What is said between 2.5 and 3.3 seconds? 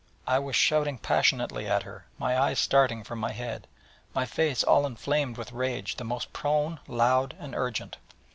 starting from